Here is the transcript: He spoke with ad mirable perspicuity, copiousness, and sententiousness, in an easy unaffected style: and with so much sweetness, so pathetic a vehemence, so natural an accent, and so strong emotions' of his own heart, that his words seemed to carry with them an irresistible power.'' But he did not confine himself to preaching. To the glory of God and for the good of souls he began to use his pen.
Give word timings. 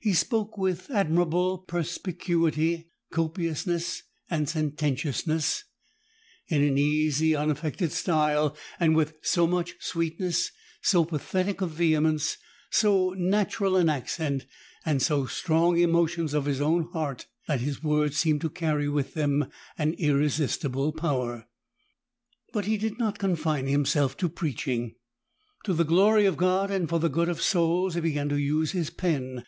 He 0.00 0.14
spoke 0.14 0.56
with 0.56 0.90
ad 0.90 1.10
mirable 1.10 1.64
perspicuity, 1.64 2.90
copiousness, 3.12 4.02
and 4.30 4.48
sententiousness, 4.48 5.62
in 6.48 6.62
an 6.64 6.76
easy 6.78 7.36
unaffected 7.36 7.92
style: 7.92 8.56
and 8.80 8.96
with 8.96 9.12
so 9.22 9.46
much 9.46 9.76
sweetness, 9.78 10.50
so 10.80 11.04
pathetic 11.04 11.60
a 11.60 11.66
vehemence, 11.66 12.38
so 12.70 13.10
natural 13.10 13.76
an 13.76 13.90
accent, 13.90 14.46
and 14.86 15.02
so 15.02 15.26
strong 15.26 15.78
emotions' 15.78 16.32
of 16.34 16.46
his 16.46 16.62
own 16.62 16.84
heart, 16.92 17.26
that 17.46 17.60
his 17.60 17.82
words 17.84 18.16
seemed 18.16 18.40
to 18.40 18.50
carry 18.50 18.88
with 18.88 19.12
them 19.12 19.50
an 19.78 19.92
irresistible 19.98 20.92
power.'' 20.94 21.46
But 22.54 22.64
he 22.64 22.78
did 22.78 22.98
not 22.98 23.18
confine 23.18 23.66
himself 23.68 24.16
to 24.16 24.30
preaching. 24.30 24.94
To 25.64 25.74
the 25.74 25.84
glory 25.84 26.24
of 26.24 26.38
God 26.38 26.70
and 26.70 26.88
for 26.88 26.98
the 26.98 27.10
good 27.10 27.28
of 27.28 27.40
souls 27.42 27.94
he 27.94 28.00
began 28.00 28.30
to 28.30 28.38
use 28.40 28.72
his 28.72 28.88
pen. 28.88 29.44